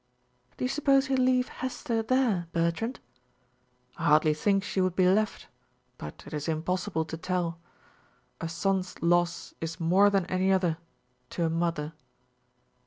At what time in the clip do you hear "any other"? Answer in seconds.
10.25-10.79